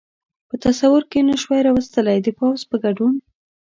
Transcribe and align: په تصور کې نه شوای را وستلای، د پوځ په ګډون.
په 0.49 0.55
تصور 0.65 1.03
کې 1.11 1.19
نه 1.29 1.35
شوای 1.41 1.61
را 1.63 1.71
وستلای، 1.73 2.17
د 2.23 2.27
پوځ 2.39 2.59
په 2.69 2.75
ګډون. 2.83 3.13